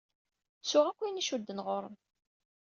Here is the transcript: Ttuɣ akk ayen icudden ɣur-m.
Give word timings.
Ttuɣ 0.61 0.85
akk 0.87 0.99
ayen 1.01 1.21
icudden 1.21 1.63
ɣur-m. 1.65 1.95